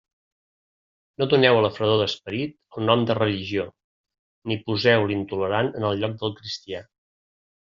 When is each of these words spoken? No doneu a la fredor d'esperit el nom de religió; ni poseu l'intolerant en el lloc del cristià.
No 1.21 1.25
doneu 1.33 1.57
a 1.57 1.59
la 1.65 1.69
fredor 1.75 1.99
d'esperit 2.03 2.57
el 2.79 2.89
nom 2.91 3.03
de 3.11 3.17
religió; 3.19 3.67
ni 4.53 4.59
poseu 4.71 5.07
l'intolerant 5.13 5.71
en 5.83 5.89
el 5.91 5.99
lloc 6.03 6.17
del 6.25 6.35
cristià. 6.41 6.83